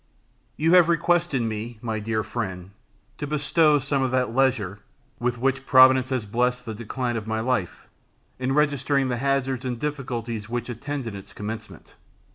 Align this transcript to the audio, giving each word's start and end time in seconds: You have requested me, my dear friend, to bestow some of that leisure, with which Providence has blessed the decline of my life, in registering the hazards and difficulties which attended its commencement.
You 0.57 0.73
have 0.73 0.89
requested 0.89 1.43
me, 1.43 1.77
my 1.79 1.99
dear 1.99 2.23
friend, 2.23 2.71
to 3.19 3.27
bestow 3.27 3.77
some 3.77 4.01
of 4.01 4.09
that 4.09 4.33
leisure, 4.35 4.79
with 5.19 5.37
which 5.37 5.67
Providence 5.67 6.09
has 6.09 6.25
blessed 6.25 6.65
the 6.65 6.73
decline 6.73 7.17
of 7.17 7.27
my 7.27 7.39
life, 7.39 7.87
in 8.39 8.51
registering 8.55 9.09
the 9.09 9.17
hazards 9.17 9.63
and 9.63 9.77
difficulties 9.77 10.49
which 10.49 10.69
attended 10.69 11.13
its 11.13 11.33
commencement. 11.33 11.93